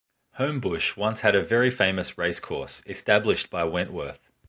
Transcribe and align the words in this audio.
Homebush 0.39 0.97
once 0.97 1.19
had 1.19 1.35
a 1.35 1.43
very 1.43 1.69
famous 1.69 2.17
racecourse, 2.17 2.81
established 2.87 3.51
by 3.51 3.63
Wentworth. 3.65 4.31